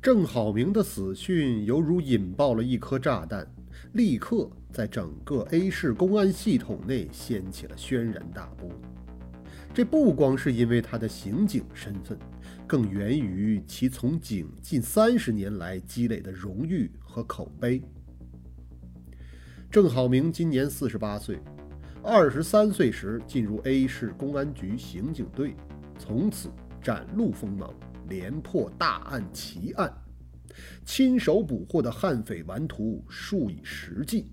[0.00, 3.44] 郑好明的死讯犹如引爆了一颗炸弹，
[3.94, 8.70] 立刻在整个 A 市公安系统内掀起了轩然大波。
[9.74, 12.16] 这不光是因为他的刑警身份，
[12.64, 17.82] 更源于其从警近三十年来积累的荣誉和口碑。
[19.68, 21.40] 郑好明今年四十八岁，
[22.04, 25.56] 二十三岁时进入 A 市公安局刑警队，
[25.98, 26.48] 从此
[26.80, 27.74] 展露锋芒。
[28.08, 29.92] 连破大案奇案，
[30.84, 34.30] 亲手捕获的悍匪顽徒数以十计。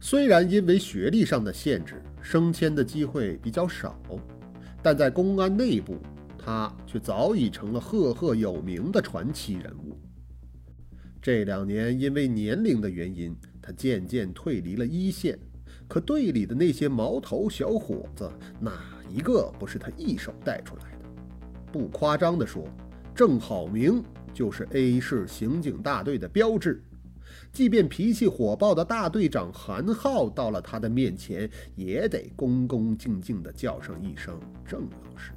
[0.00, 3.96] 虽然因为学历上的限制，升迁的机会比较少，
[4.82, 5.96] 但在公安内部，
[6.36, 9.96] 他却早已成了赫赫有名的传奇人物。
[11.20, 15.38] 这两年因为年龄的原因，他渐渐退离了一线。
[15.88, 18.28] 可队里的那些毛头小伙子，
[18.58, 18.72] 哪
[19.08, 20.91] 一个不是他一手带出来？
[21.72, 22.68] 不夸张地说，
[23.14, 24.04] 郑好明
[24.34, 26.84] 就是 A 市刑警大队的标志。
[27.50, 35.32] 即便脾气火爆的大队长韩浩到了他的面前，也得恭恭敬敬地叫上一声“郑老师”。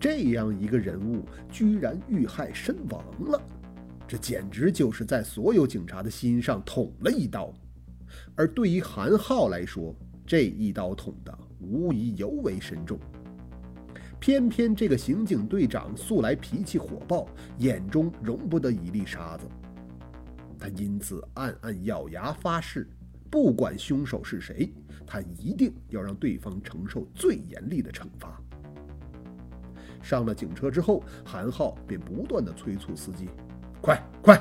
[0.00, 3.40] 这样一个人物居然遇害身亡了，
[4.08, 7.52] 这简直就是在所有警察的心上捅了一刀。
[8.34, 9.94] 而对于韩浩来说，
[10.26, 12.98] 这一刀捅的无疑尤为深重。
[14.18, 17.28] 偏偏这个刑警队长素来脾气火爆，
[17.58, 19.46] 眼中容不得一粒沙子。
[20.58, 22.88] 他因此暗暗咬牙发誓，
[23.30, 24.72] 不管凶手是谁，
[25.06, 28.40] 他一定要让对方承受最严厉的惩罚。
[30.02, 33.28] 上了警车之后，韩浩便不断的催促司机
[33.82, 34.40] ：“快快！”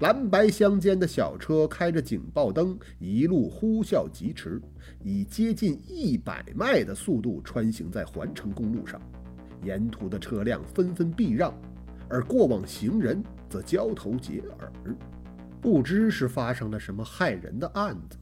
[0.00, 4.60] 蓝白相间的小车开着警报灯，一路呼啸疾驰，
[5.02, 9.00] 以接近一百迈的速度穿行在环城公路上。
[9.64, 11.52] 沿途的车辆纷纷避让，
[12.08, 14.72] 而过往行人则交头接耳，
[15.60, 18.16] 不知是发生了什么害人的案子。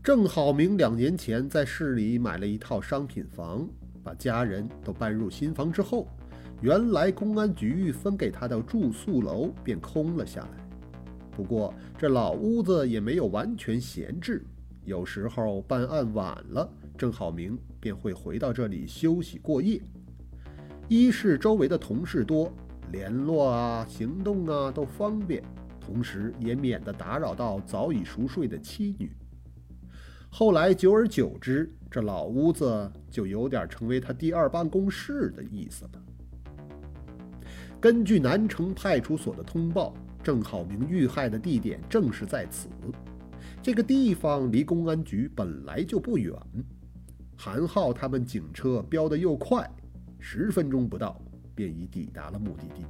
[0.00, 3.68] 郑好明两年前在市里买了一套商品房，
[4.04, 6.06] 把家人都搬入新房之后。
[6.62, 10.68] 原来公安局分给他的住宿楼便空了下来，
[11.30, 14.44] 不过这老屋子也没有完全闲置，
[14.84, 19.80] 有时候办案晚了，郑好明便会回到这里休息过夜。
[20.86, 22.52] 一是周围的同事多，
[22.92, 25.42] 联络啊、行动啊都方便，
[25.80, 29.10] 同时也免得打扰到早已熟睡的妻女。
[30.28, 35.90] 后来久而久之，这老屋子就有点成为他第二办公室的意思了。
[37.80, 42.68] 根据南城派出所的通报，郑好明遇害的地点正是在此。
[43.62, 46.34] 这个地方离公安局本来就不远，
[47.34, 49.66] 韩浩他们警车飙得又快，
[50.18, 51.18] 十分钟不到
[51.54, 52.84] 便已抵达了目的地。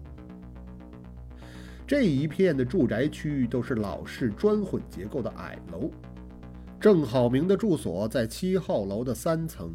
[1.87, 5.89] 这一片的住宅区都是老式砖混结构的矮楼，
[6.81, 9.73] 郑好明的住所在七号楼的三层。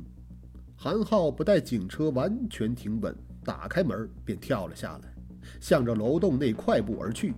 [0.75, 3.15] 韩浩不待警车完全停稳。
[3.45, 5.13] 打开门便跳了下来，
[5.61, 7.33] 向着楼栋内快步而去。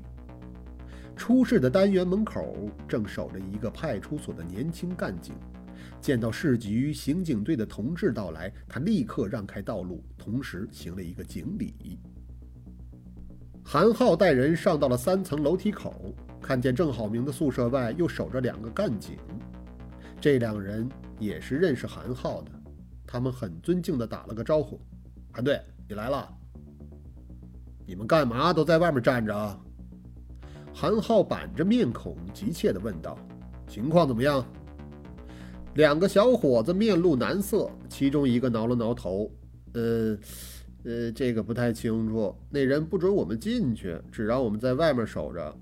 [1.16, 5.36] 出事的单元门口正守着一个派出所的年轻干警，
[6.00, 12.00] 见到市局刑警队的同志到来，他立刻让开道路，同时行了一个警礼。
[13.66, 19.18] 韩浩带人上到了三层楼梯口，看见郑好明的宿舍外又守着两个干警，
[20.22, 20.88] 这两人
[21.20, 22.52] 也是认识韩浩的，
[23.06, 24.80] 他们很尊敬地打了个招呼
[25.34, 26.28] ：“韩队。”你来了，
[27.86, 29.60] 你们干嘛都在外面站着？
[30.74, 33.18] 韩浩板着面孔，急切地问道
[33.70, 34.46] ：“情况怎么样？”
[35.76, 39.32] 两个小伙子面露难色，其中一个挠了挠头
[39.76, 40.18] ：“呃，
[40.84, 42.36] 呃，这个不太清楚。
[42.50, 45.56] 那人不准我们进去，只让我们在外面守着。”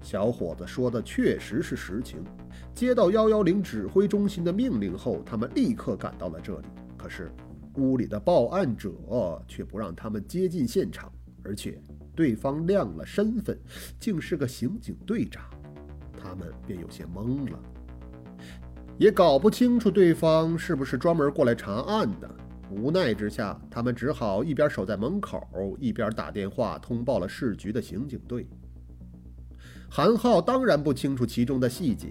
[0.00, 2.24] 小伙子说的确实是实情。
[2.72, 6.66] 接到幺幺零指挥中心的命令后，他们立刻赶到了这里。
[6.96, 7.30] 可是。
[7.76, 8.90] 屋里的报案者
[9.46, 11.12] 却不让他们接近现场，
[11.42, 11.80] 而且
[12.14, 13.58] 对方亮了身份，
[13.98, 15.44] 竟是个刑警队长，
[16.18, 17.58] 他们便有些懵了，
[18.98, 22.30] 也搞不清楚对方是不是专门过来查案的。
[22.68, 25.40] 无奈之下，他们只好一边守在门口，
[25.78, 28.48] 一边打电话通报了市局的刑警队。
[29.88, 32.08] 韩浩当然不清楚其中的细节，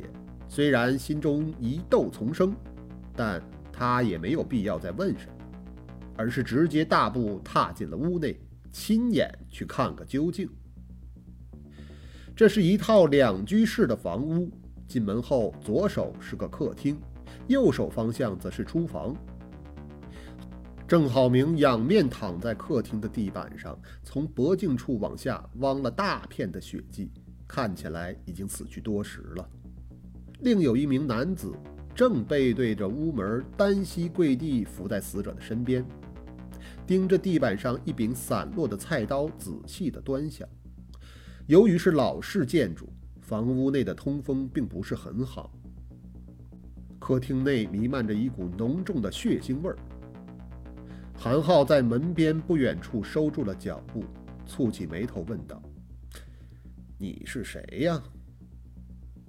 [0.47, 2.55] 虽然心中疑窦丛生，
[3.13, 5.34] 但他也没有必要再问什么。
[6.15, 8.39] 而是直接大步踏进了屋内，
[8.71, 10.49] 亲眼去看个究竟。
[12.35, 14.51] 这是一套两居室的房屋，
[14.87, 16.97] 进门后左手是个客厅，
[17.47, 19.15] 右手方向则是厨房。
[20.87, 27.11] 郑浩明仰面躺在客厅的地板上，从脖颈处往下汪了大片的血迹，
[27.47, 29.49] 看起来已经死去多时了。
[30.41, 31.53] 另有一名男子
[31.95, 35.83] 正背对着屋门，单膝跪地，伏在死者的身边，
[36.85, 40.47] 盯着地板上一柄散落的菜刀，仔细地端详。
[41.47, 42.87] 由于是老式建筑，
[43.21, 45.51] 房屋内的通风并不是很好，
[46.99, 49.77] 客厅内弥漫着一股浓重的血腥味儿。
[51.17, 54.03] 韩浩在门边不远处收住了脚步，
[54.47, 55.61] 蹙起眉头问道
[56.99, 58.01] ：“你是谁呀？”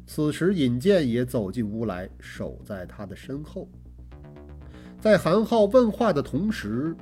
[0.07, 3.69] 此时，尹健也走进屋来，守在他的身后。
[5.01, 6.97] 在韩浩问话的同时，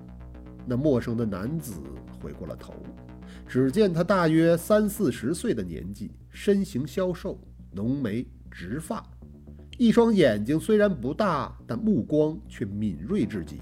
[0.67, 1.81] 那陌生的男子
[2.21, 2.75] 回过了头。
[3.47, 7.39] 只见他大约三四十岁的年纪，身形消瘦，
[7.73, 9.05] 浓眉直发，
[9.77, 13.61] 一双眼睛虽然不大，但目光却敏锐至极。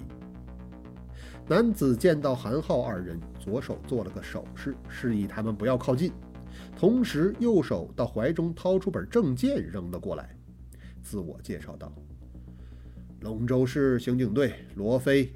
[1.48, 6.12] 男子见到韩浩二人，左手做了个手势，示意他们不要靠近，
[6.76, 10.36] 同时右手到怀中掏出本证件扔了过来，
[11.02, 11.92] 自我介绍道
[13.20, 15.32] ：“龙州市刑警队罗飞。”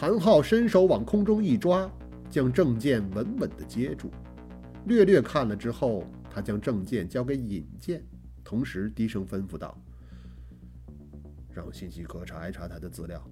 [0.00, 1.86] 韩浩伸手往空中一抓，
[2.30, 4.10] 将证件稳稳地接住，
[4.86, 8.02] 略略看了之后，他将证件交给尹健，
[8.42, 9.78] 同时低声吩咐道
[11.52, 13.22] ：“让信息科查一查他的资料。”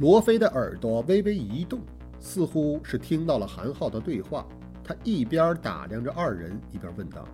[0.00, 1.82] 罗非的耳朵微微一动，
[2.18, 4.48] 似乎是听到了韩浩的对话。
[4.82, 7.28] 他一边打量着二人，一边问道：“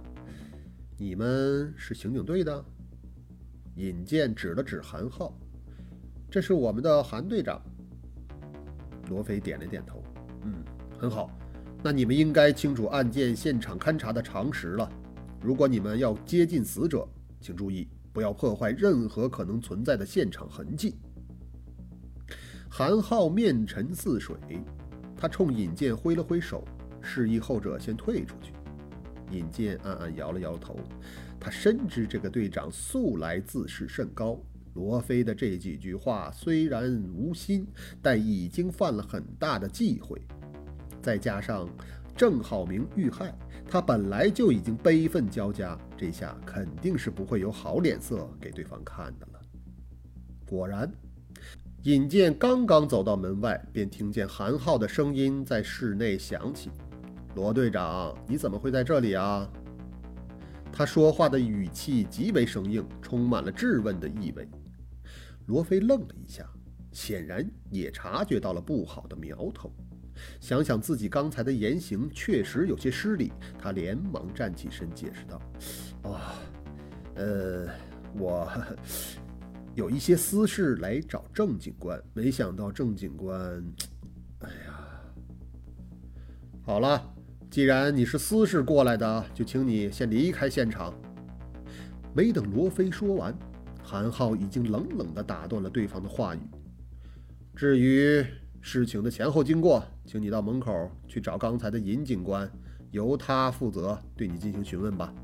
[0.98, 2.64] 你们是刑警队的？”
[3.78, 5.32] 尹健指了指韩浩
[6.34, 7.62] ：“这是我们的韩队长。”
[9.08, 10.02] 罗非点了点头
[10.42, 10.64] ：“嗯，
[10.98, 11.30] 很好。
[11.80, 14.90] 那你们应该清楚案件现场勘查的常识了。
[15.40, 17.08] 如果你们要接近死者，
[17.40, 20.96] 请注意不要破坏任何可能存在的现场痕迹。”
[22.68, 24.36] 韩浩面沉似水，
[25.16, 26.64] 他冲尹健挥了挥手，
[27.00, 28.52] 示意后者先退出去。
[29.30, 30.80] 尹健暗暗摇了摇头，
[31.38, 34.36] 他深知这个队长素来自视甚高。
[34.74, 37.66] 罗非的这几句话虽然无心，
[38.02, 40.20] 但已经犯了很大的忌讳。
[41.00, 41.68] 再加上
[42.16, 43.34] 郑浩明遇害，
[43.68, 49.40] 他本来就已经悲愤交加，这下肯定是不会有好脸色给对方看的了。
[50.46, 50.90] 果然。
[51.84, 56.70] 尹健刚刚走到门外，便听见韩浩的声音在室内响起
[57.36, 59.46] ：“罗队长，你怎么会在这里啊？”
[60.72, 64.48] 他说话的语气极为生硬，充满了质问的意味。
[65.46, 66.48] 罗非愣了一下，
[66.92, 69.72] 显然也察觉到了不好的苗头。
[70.40, 75.40] 想想自己刚才的言行确实有些失礼，他连忙站起身解释道
[76.04, 76.20] ：“哦，
[77.16, 77.68] 呃，
[78.16, 78.48] 我……”
[79.74, 83.40] 有一些私事来找郑警官，没想到郑警官，
[84.38, 84.88] 哎呀，
[86.62, 87.12] 好了，
[87.50, 90.94] 既然你是私事过来的，就请你先离开现场。
[92.14, 93.36] 没等罗非说完，
[93.84, 96.40] 韩浩已经冷冷地打断了对方的话语。
[97.54, 98.24] 至于
[98.62, 102.50] 事情的前后经过，请你到门口去找刚才的尹警官，
[102.90, 105.14] 由他负责对你进行询问吧。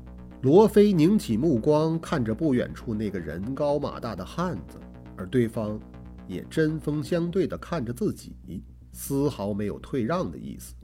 [0.43, 4.77] 罗非拧起目光看着不远处那个人高马大的汉子，
[5.17, 5.79] 而对方
[6.27, 8.35] 也针锋相对地看着自己，
[8.91, 10.75] 丝毫没有退让的意思。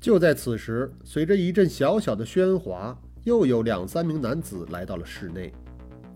[0.00, 5.52] 就在此时，随着一阵小小的喧哗，又有两三名男子来到了室内。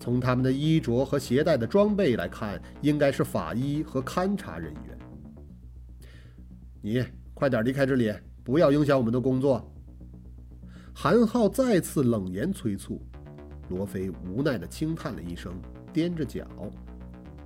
[0.08, 4.98] 从他们的衣着和携带的装备来看，应该是法医和勘察人员。
[6.80, 8.10] 你快点离开这里，
[8.42, 9.70] 不要影响我们的工作。
[10.94, 13.06] 韩浩再次冷言催促，
[13.68, 15.60] 罗非无奈地轻叹了一声，
[15.92, 16.48] 踮着脚，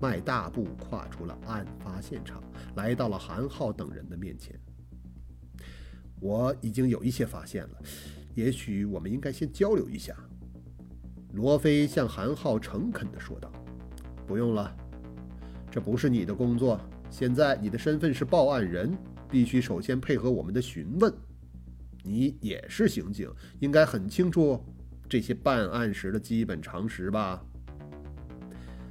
[0.01, 2.41] 迈大步跨出了案发现场，
[2.77, 4.57] 来到了韩浩等人的面前。
[6.21, 7.83] 我已经有一些发现了，
[8.37, 10.17] 也许我们应该先交流一下。
[11.33, 13.51] 罗非向韩浩诚恳地说道
[14.27, 14.75] ：“不用了，
[15.71, 16.81] 这不是你的工作。
[17.11, 18.97] 现在你的身份是报案人，
[19.31, 21.13] 必须首先配合我们的询问。”
[22.05, 24.61] 你也是刑警，应该很清楚
[25.09, 27.41] 这些办案时的基本常识吧？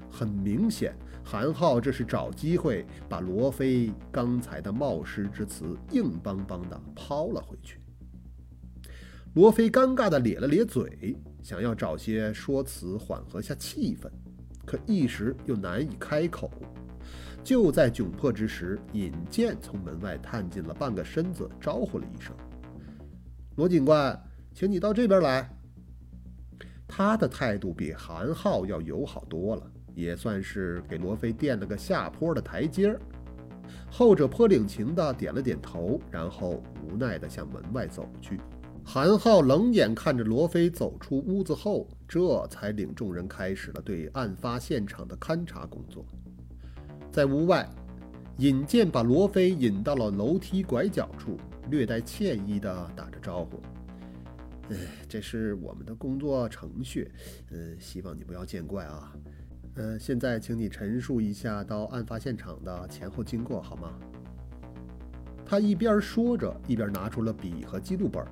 [0.09, 7.79] 很明显，韩浩这是找机会把罗非刚才的冒失之词硬邦邦地抛了回去。
[9.33, 14.09] 罗非尴尬地咧了咧嘴，想要找些说辞缓和下气氛，
[14.65, 16.51] 可一时又难以开口。
[17.43, 22.35] 就在窘迫之时，尹健从门外探进了半个身子，招呼了一声。
[23.55, 24.17] 罗警官，
[24.53, 25.49] 请你到这边来。
[26.87, 33.01] 他的态度比韩浩要友好多了，也算是给罗非垫了个下坡的台阶儿。
[33.89, 38.39] 后者颇领情的点了点头，然后无奈地向门外走去。
[38.83, 46.05] 韩浩冷眼看着罗非走出屋子后，这才领众人开始了对案发现场的勘查工作。
[47.09, 47.69] 在屋外，
[48.37, 51.37] 尹健把罗非引到了楼梯拐角处，
[51.69, 53.61] 略带歉意地打着招呼
[54.71, 57.09] ：“哎，这是我们的工作程序，
[57.51, 59.13] 呃，希望你不要见怪啊。
[59.75, 63.93] 呃，现在请你陈述一下到案发现场的前后经过，好吗？”
[65.45, 68.31] 他一边说着，一边拿出了笔和记录本儿。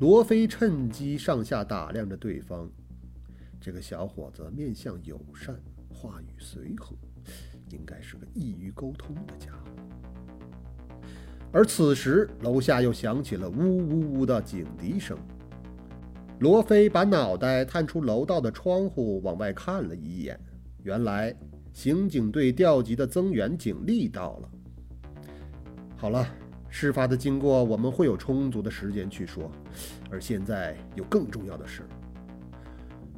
[0.00, 2.70] 罗非趁机上下打量着对方，
[3.60, 6.94] 这个小伙子面相友善，话语随和，
[7.72, 9.70] 应该是个易于沟通的家伙。
[11.50, 15.18] 而此时，楼下又响起了呜呜呜的警笛声。
[16.38, 20.38] 罗非把脑袋探出楼道的窗户，往外看了一眼，
[20.84, 21.34] 原来
[21.72, 24.50] 刑警队调集的增援警力到了。
[25.96, 26.24] 好了。
[26.68, 29.50] 事发的经过，我们会有充足的时间去说。
[30.10, 31.82] 而现在有更重要的事。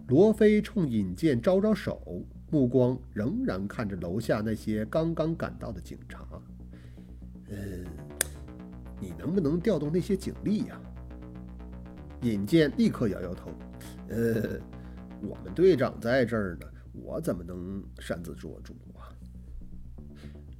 [0.09, 6.26] 罗非冲尹健招招手，目光仍然看着楼下那些刚刚赶到的警察。
[7.49, 7.85] 嗯，
[9.00, 10.80] 你能不能调动那些警力呀？
[12.23, 13.50] 尹健立刻摇摇头。
[14.09, 14.61] 呃，
[15.23, 19.00] 我们队长在这儿呢，我怎么能擅自做主啊？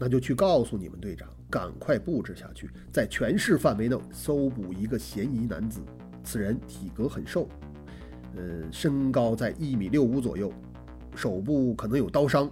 [0.01, 1.29] 那就去告诉你们队长。
[1.51, 5.81] 赶快布置下去，在全市范围内搜捕一个嫌疑男子。
[6.23, 7.49] 此人体格很瘦，
[8.37, 10.53] 呃，身高在一米六五左右，
[11.17, 12.49] 手部可能有刀伤。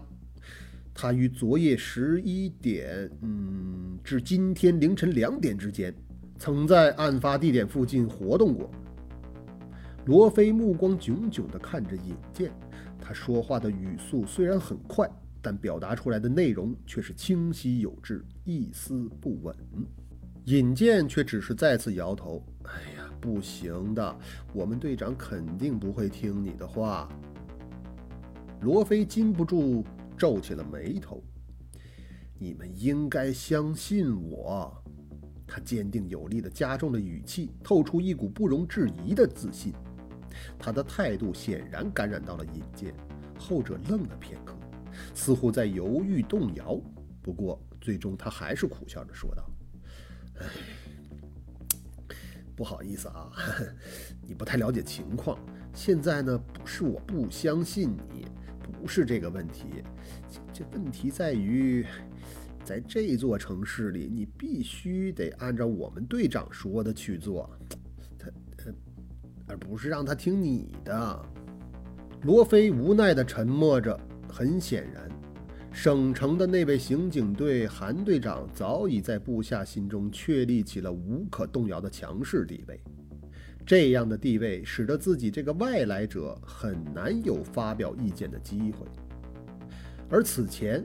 [0.93, 5.95] 他于昨夜十一点，嗯，至今天凌晨两点之间，
[6.39, 8.69] 曾在案发地点附近活动过。
[10.07, 12.51] 罗非目光炯炯地看着尹健，
[13.01, 15.09] 他说话的语速虽然很快。
[15.49, 19.57] 但表达出来的内容却是清晰有致，一丝不紊。
[20.45, 24.19] 尹健却只是再次摇头：“哎呀，不行的，
[24.53, 27.09] 我们队长肯定不会听你的话。”
[28.61, 29.83] 罗非禁不住
[30.19, 31.25] 皱起了眉头
[32.39, 34.71] ：“你们应该相信我。”
[35.49, 39.73] 他坚定有力地加重了语气，透出一股不容置疑的自信。
[40.59, 42.93] 他的态度显然感染到了尹健，
[43.39, 44.58] 后者愣了片刻。
[45.15, 46.81] 似乎在犹豫动摇，
[47.23, 49.51] 不过最终他还是苦笑着说道
[50.41, 50.47] ：“哎，
[52.57, 53.31] 不好意思啊，
[54.27, 55.39] 你不太了解情况。
[55.75, 58.27] 现在呢，不是我不相信你，
[58.61, 59.67] 不是这个问题。
[60.53, 61.87] 这问题在于，
[62.65, 67.49] 在这座城市里，你必须得按照我们队长说的去做，
[68.19, 68.73] 他他，
[69.47, 71.27] 而不是让他听你的。”
[72.23, 73.97] 罗非无奈地沉默着。
[74.29, 75.09] 很显然，
[75.73, 82.81] 省城的那位刑警队韩队长早已在部下心中确立起了无可动摇的强势地位。
[83.67, 88.87] 这样的地位使得自己这个外来者很难有发表意见的机会，
[90.09, 90.83] 而此前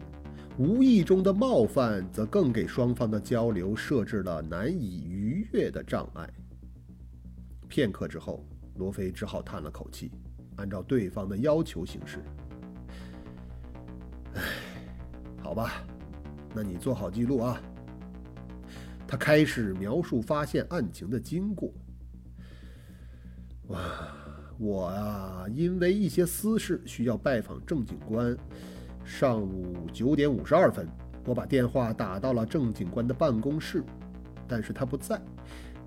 [0.57, 6.29] 无意中的冒犯，则更给双方的交流设置了难以逾越的障碍。
[7.69, 8.45] 片刻之后，
[8.75, 10.11] 罗非只好叹了口气，
[10.57, 12.19] 按照对方的要求行事。
[14.35, 14.41] 唉，
[15.41, 15.83] 好吧，
[16.53, 17.61] 那你做好记录啊。
[19.07, 21.71] 他开始描述发现案情的经过。
[23.67, 23.79] 哇，
[24.57, 28.35] 我啊，因为一些私事需要拜访郑警官。
[29.05, 30.87] 上午九点五十二分，
[31.25, 33.83] 我把电话打到了郑警官的办公室，
[34.47, 35.21] 但是他不在。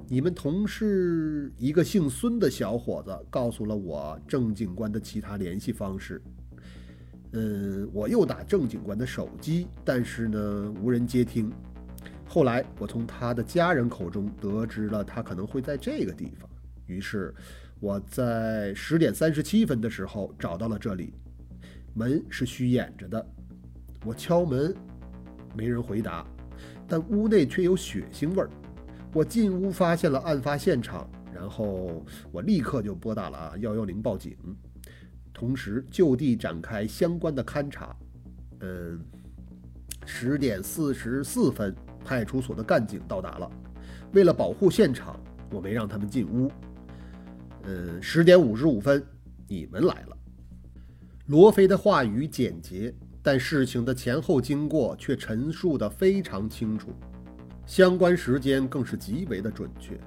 [0.06, 6.22] 你们同事一个姓孙的小伙子告诉了我郑警官的其他联系方式。
[7.32, 11.52] 嗯，我又打郑警官的手机，但是呢，无人接听。
[12.28, 16.48] 后来我从他的家人口中得知了他可能会在这个地方，
[16.86, 17.34] 于是
[17.80, 21.12] 我在十点三十七分的时候找到了这里。
[21.94, 23.26] 门是虚掩着的，
[24.04, 24.74] 我敲门，
[25.54, 26.26] 没人回答，
[26.86, 28.50] 但屋内却有血腥味儿。
[29.14, 34.36] 我进屋发现了案发现场，然后我立刻就拨打了幺幺零报警。
[35.36, 37.94] 同时就地展开相关的勘查。
[38.60, 38.98] 嗯，
[40.06, 43.50] 十点四十四分，派出所的干警到达了。
[44.14, 46.50] 为了保护现场，我没让他们进屋。
[47.64, 49.04] 嗯，十点五十五分，
[49.46, 50.16] 你们来了。
[51.26, 56.94] 罗非的话语简洁，但事情的前后经过却陈述得非常清楚，
[57.66, 60.00] 相关时间更是极为的准确。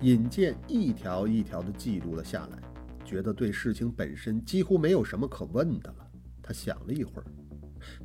[0.00, 2.67] 引荐一条一条地记录了下来。
[3.08, 6.06] 觉得对事情本身几乎没有什么可问的了。
[6.42, 7.24] 他想了一会儿，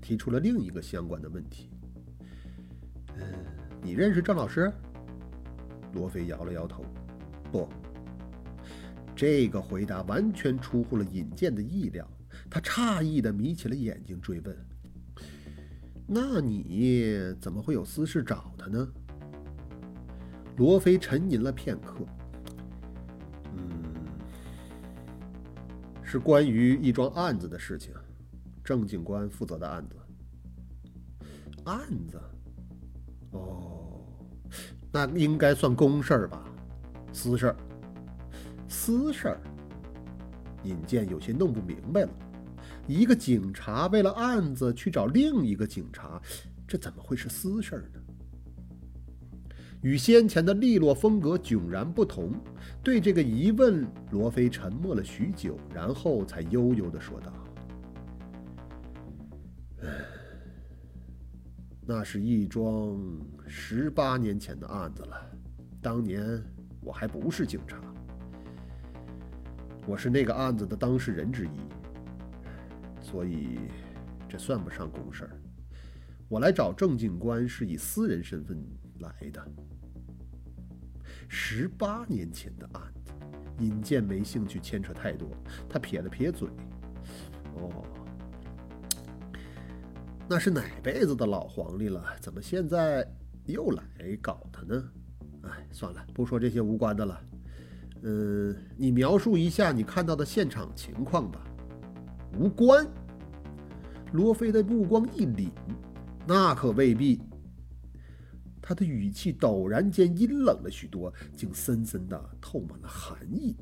[0.01, 1.69] 提出了另一个相关的问题
[3.19, 3.23] ：“嗯，
[3.81, 4.71] 你认识郑老师？”
[5.93, 6.85] 罗非摇了摇头
[7.51, 7.67] ：“不。”
[9.13, 12.09] 这个回答完全出乎了尹健的意料，
[12.49, 14.57] 他诧异地眯起了眼睛，追问
[16.07, 18.87] ：“那你怎么会有私事找他呢？”
[20.55, 22.05] 罗非沉吟了片刻
[26.13, 27.91] ：“是关于一桩案子的事情，
[28.63, 29.95] 郑警官负责的案子。
[31.63, 32.21] 案子？
[33.31, 33.99] 哦，
[34.91, 36.45] 那应该算公事儿吧？
[37.11, 37.55] 私事儿？”
[38.69, 39.41] 私事儿，
[40.61, 42.09] 尹健有些弄不明白了。
[42.85, 46.21] 一个警察为了案子去找另一个警察，
[46.67, 47.99] 这怎么会是私事儿呢？
[49.83, 52.31] 与先前的利落风格迥然不同。
[52.81, 57.33] 对这个疑问，罗非沉默了许久，然后才悠悠地说道
[61.85, 62.97] ：“那是一桩
[63.45, 65.17] 十八年前的案子了。
[65.81, 66.41] 当年
[66.79, 67.77] 我还不是警察。”
[69.85, 71.49] 我是那个案子的当事人之一，
[73.01, 73.59] 所以
[74.29, 75.31] 这算不上公事儿。
[76.29, 78.57] 我来找郑警官是以私人身份
[79.03, 79.45] 来的。
[81.27, 83.11] 十八年前的案子，
[83.59, 85.29] 尹健没兴趣牵扯太多，
[85.69, 86.47] 他撇了撇嘴
[87.55, 87.83] ：“哦，
[90.27, 92.03] 那是哪辈子的老黄历了？
[92.19, 93.07] 怎么现在
[93.45, 93.83] 又来
[94.21, 94.83] 搞他呢？
[95.43, 97.21] 哎，算了，不说这些无关的了。”
[98.05, 101.41] 嗯，你描述一下你看到的现场情况吧。
[102.37, 102.85] 无关。
[104.11, 105.49] 罗非的目光一凛，
[106.27, 107.21] 那可未必。
[108.65, 113.57] 他的语气陡然间阴冷了许多，竟森森的透满了寒意。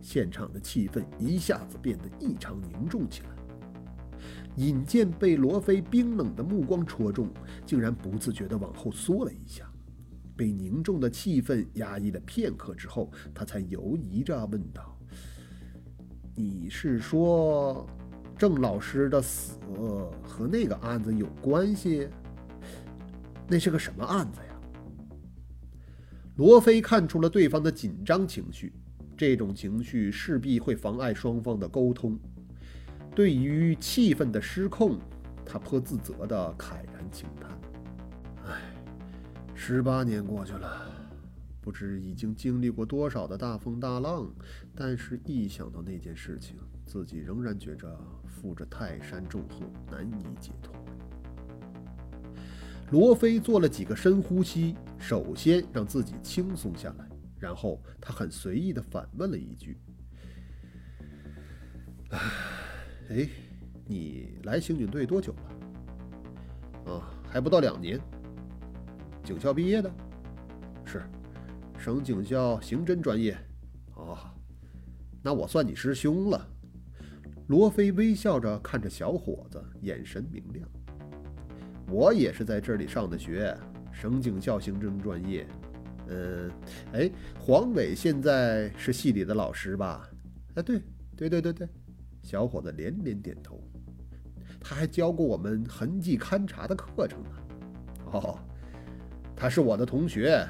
[0.00, 3.28] 现场的气氛一下子变得异常凝重起来。
[4.56, 7.28] 尹健被罗非冰冷的目光戳中，
[7.64, 9.70] 竟然不自觉地往后缩了一下。
[10.36, 14.98] 被凝重的气氛压抑了片刻之后，他才犹疑着问道
[16.34, 17.86] ：“你是说，
[18.36, 19.56] 郑老师的死
[20.20, 22.08] 和那个案子有关系？
[23.48, 24.46] 那是个什么案子呀？”
[26.36, 28.72] 罗非看出了对方的紧张情绪，
[29.16, 32.18] 这种情绪势必会妨碍双方的沟通。
[33.14, 34.98] 对于气氛的失控，
[35.44, 37.50] 他颇自责地慨然轻叹。
[38.46, 38.60] 唉
[39.54, 40.90] 十八年过去了，
[41.60, 44.28] 不知已经经历过多少的大风大浪，
[44.74, 47.86] 但是，一想到那件事情，自己仍然觉着
[48.24, 50.74] 负着泰山重荷，难以解脱。
[52.92, 59.80] 罗非做了几个深呼吸，首先让自己轻松下来，然后他很随意地反问了一句
[63.08, 63.26] ：“哎，
[63.86, 65.34] 你来刑警队多久
[66.84, 66.92] 了？
[66.92, 67.98] 啊，还不到两年。”
[69.24, 69.90] 警校毕业的，
[70.84, 71.02] 是
[71.78, 73.34] 省警校刑侦专业。
[73.94, 74.18] 哦，
[75.22, 76.46] 那我算你师兄了。
[77.46, 80.68] 罗非微笑着看着小伙子，眼神明亮。
[81.92, 83.54] 我也是在这里上的学，
[83.92, 85.46] 省警校刑侦专业。
[86.08, 86.50] 嗯，
[86.94, 90.08] 哎，黄伟现在是系里的老师吧？
[90.54, 90.80] 啊，对，
[91.14, 91.68] 对对对对。
[92.22, 93.62] 小伙子连连点头。
[94.58, 97.30] 他还教过我们痕迹勘查的课程呢。
[98.12, 98.38] 哦。
[99.36, 100.46] 他是我的同学，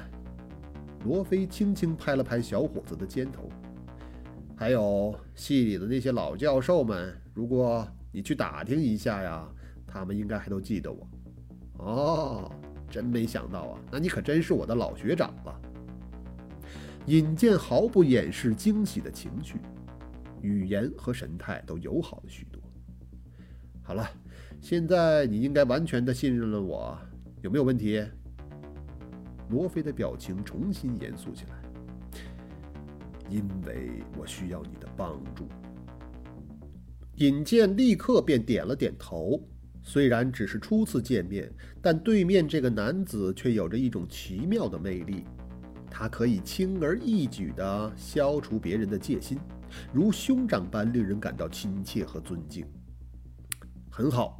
[1.03, 3.49] 罗非轻轻拍了拍小伙子的肩头。
[4.55, 9.45] 还有系里的那些老教授们，如果你去打听一下呀，
[9.85, 11.05] 他们应该还都记得我。
[11.83, 12.51] 哦，
[12.89, 15.61] 真没想到啊，那你可真是我的老学长了。
[17.07, 19.57] 尹健毫不掩饰惊喜的情绪，
[20.41, 22.61] 语言和神态都友好了许多。
[23.81, 24.09] 好了，
[24.61, 26.97] 现在你应该完全的信任了我，
[27.41, 28.01] 有没有问题？
[29.49, 31.61] 罗非的表情重新严肃起来，
[33.29, 35.49] 因为我需要你的帮助。
[37.17, 39.37] 尹健立刻便点了点头。
[39.83, 45.25] 虽然只是初次见面，但对面这个男子却有着一种奇妙的魅力。
[45.89, 49.37] 他可以轻而易举地消除别人的戒心，
[49.93, 52.65] 如兄长般令人感到亲切和尊敬。
[53.91, 54.39] 很好。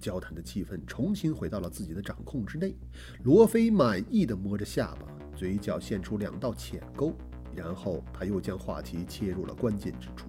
[0.00, 2.74] 交谈的气氛重新回到了自己的掌控之内。
[3.22, 7.14] 罗非满意的摸着下巴，嘴角现出两道浅沟，
[7.54, 10.26] 然后他又将话题切入了关键之处。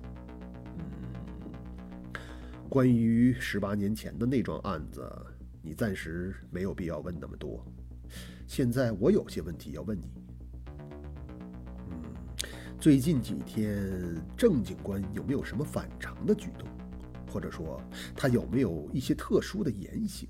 [2.71, 5.05] 关于十八年前的那桩案子，
[5.61, 7.61] 你暂时没有必要问那么多。
[8.47, 10.05] 现在我有些问题要问你。
[11.89, 12.01] 嗯，
[12.79, 13.91] 最近几天
[14.37, 16.65] 郑警官有没有什么反常的举动？
[17.29, 17.81] 或者说
[18.15, 20.29] 他有没有一些特殊的言行？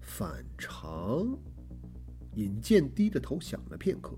[0.00, 1.38] 反常。
[2.32, 4.16] 尹健低着头想了片刻，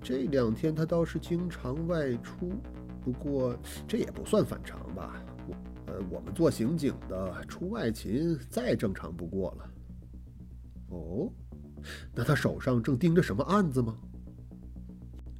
[0.00, 2.50] 这两天他倒是经常外出，
[3.02, 3.54] 不过
[3.86, 5.22] 这也不算反常吧？
[5.86, 9.70] 呃，我们做刑警的出外勤再正常不过了。
[10.90, 11.30] 哦，
[12.14, 13.96] 那他手上正盯着什么案子吗？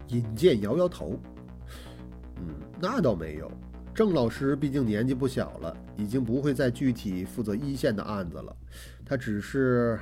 [0.08, 1.18] 尹健摇摇头，
[2.36, 3.50] 嗯，那倒没有。
[3.94, 8.56] 郑老师毕竟年纪不小了，已经不会再具体负责一线的案子了，
[9.04, 9.98] 他只是。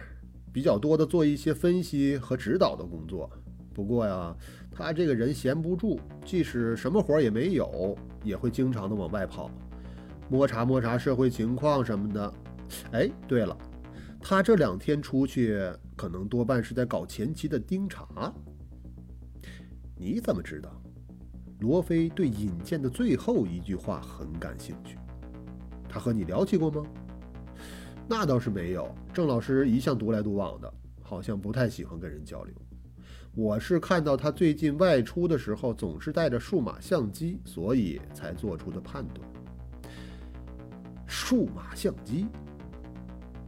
[0.55, 3.27] 比较多的做一些分析和指导的工作，
[3.73, 4.37] 不过呀，
[4.71, 9.51] 他这个人闲不住，即使什么活也没有，也会经常的往外跑，
[10.33, 12.35] 摸查摸查社会情况什么的。
[12.93, 13.55] 哎，对了，
[14.19, 15.61] 他这两天出去，
[15.95, 18.33] 可能多半是在搞前期的盯查。
[19.95, 20.71] 你怎么知道？
[21.61, 24.97] 罗非对尹健的最后一句话很感兴趣，
[25.87, 26.83] 他和你聊起过吗？
[28.09, 32.55] 那倒是没有，郑老师一向独来独往的，好像不太喜欢跟人交流。
[33.35, 39.29] 我是看到他最近外出的时候总是带着数码相机，所以才做出的判断。
[41.13, 42.27] 数码相机，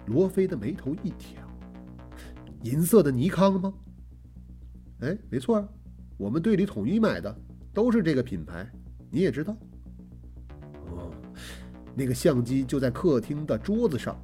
[0.05, 1.42] 罗非的眉头一挑，
[2.62, 3.72] 银色的尼康吗？
[5.00, 5.66] 哎，没错，
[6.18, 7.35] 我们队里统一买的
[7.72, 8.70] 都是这个品牌，
[9.11, 9.57] 你也知道。
[10.90, 11.11] 哦，
[11.96, 14.20] 那个相机就在客厅的桌子上。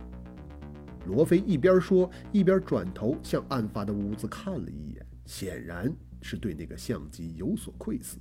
[1.07, 8.19] 罗非一边说，一边转头向案发的屋子看了一眼，显然是对那个相机有所窥视。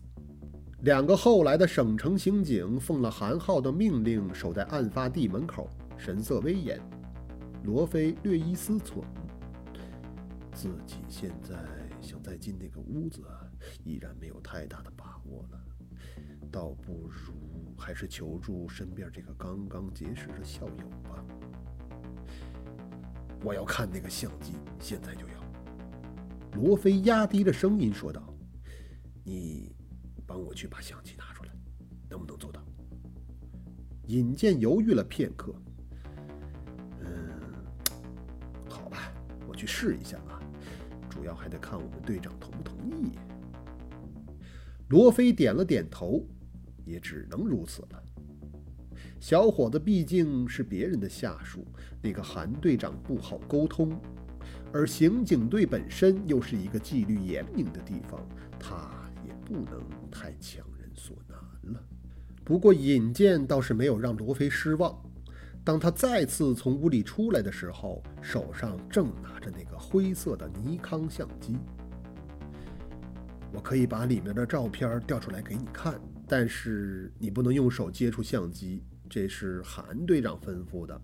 [0.84, 6.80] 两个后来的省城刑警奉了韩浩的命令，守在案发地门口，神色威严。
[7.64, 9.04] 罗非略一思忖，
[10.54, 11.56] 自己现在
[12.00, 13.22] 想再进那个屋子，
[13.84, 15.60] 依然没有太大的把握了，
[16.50, 21.26] 倒不如还是求助身边这个刚刚结识的校友吧。
[23.44, 25.34] 我要看那个相机，现在就要。
[26.54, 28.34] 罗非压低了声音说道
[29.26, 29.76] ：“你
[30.30, 31.50] 帮我去把相机拿出来，
[32.08, 32.64] 能不能做到？”
[34.06, 35.52] 尹健犹豫了片刻
[37.02, 37.10] ，“嗯，
[38.70, 39.12] 好吧，
[39.48, 40.40] 我去试一下啊，
[41.10, 43.18] 主要还得看我们队长同不同意。”
[44.90, 46.24] 罗非点了点头，
[46.86, 48.04] 也只能如此了。
[49.20, 51.68] 小伙子毕竟是别人的下属，
[52.02, 53.92] 那个韩队长不好沟通，
[54.74, 58.26] 而刑警队本身又是一个纪律严明的地方，
[58.58, 58.90] 他
[59.50, 59.82] 不能
[60.12, 61.84] 太强人所难了。
[62.46, 64.96] 不过尹健倒是没有让罗非失望，
[65.64, 71.58] 当他再次从屋里出来的时候，手上正拿着那个灰色的尼康相机。
[73.52, 78.84] 我可以把里面的照片调出来给你看，但是你不能用手接触相机。
[79.10, 81.02] 这是韩队长吩咐的。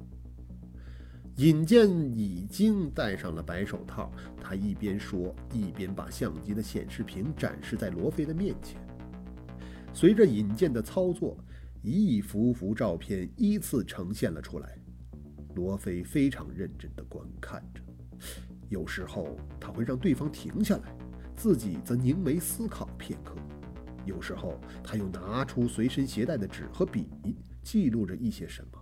[1.37, 4.09] 尹健已经戴上了白手套，
[4.41, 8.79] 他一边说，一边把相机的显示屏展示在罗非的面前。
[9.93, 11.37] 随着尹健的操作，
[11.81, 14.77] 一幅幅照片依次呈现了出来。
[15.55, 17.81] 罗非非常认真地观看着，
[18.69, 20.95] 有时候他会让对方停下来，
[21.35, 23.35] 自己则凝眉思考片刻；
[24.05, 27.09] 有时候他又拿出随身携带的纸和笔。
[27.61, 28.79] 记录着一些什么？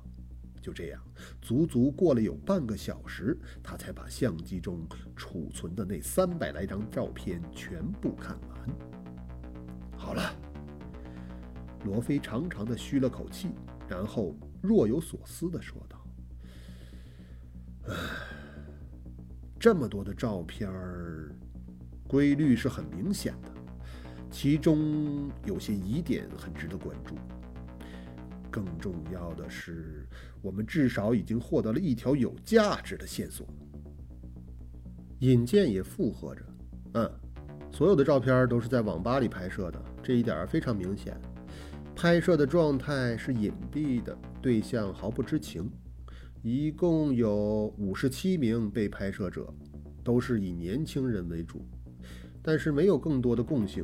[0.64, 1.02] 就这样，
[1.42, 8.70] 足足过了有半个小时，他才把相机中储存的那三百来张照片全部看完。
[9.98, 10.34] 好了，
[11.84, 13.50] 罗非长长的吁了口气，
[13.90, 16.08] 然后若有所思的说道
[17.92, 17.94] ：“唉，
[19.60, 21.36] 这么多的照片儿，
[22.08, 23.52] 规律是很明显的，
[24.32, 27.16] 其中有些疑点很值得关注。”
[28.54, 30.08] 更重要的是，
[30.40, 33.48] 我们至少已经获得了一条有价值的线索。
[35.22, 36.44] 尹健也附和着
[36.94, 37.12] ：“嗯，
[37.72, 41.20] 所有的照片都是在网吧里拍摄的，这一点非常明显。
[41.96, 45.68] 拍摄的状态是隐蔽的，对象毫不知情。
[46.44, 49.52] 一共有五十七名被拍摄者，
[50.04, 51.66] 都是以年轻人为主，
[52.44, 53.84] 但是没有更多的共性。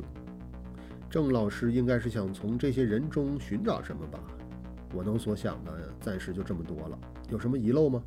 [1.08, 4.22] 郑老师应该是想从这些人中寻找什么吧？”
[4.92, 6.98] 我能所想的暂时就这么多了，
[7.30, 8.02] 有什么遗漏吗？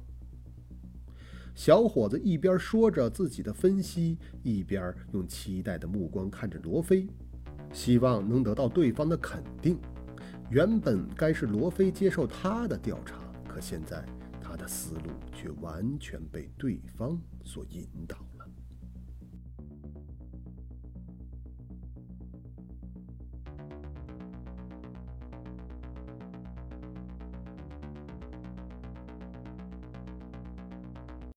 [1.56, 7.08] 小伙子一边说着自己的分析，一边用期待的目光看着罗非，
[7.72, 9.78] 希望能得到对方的肯定。
[10.50, 13.16] 原本该是罗非接受他的调查，
[13.48, 14.04] 可现在
[14.42, 18.18] 他的思路却完全被对方所引导。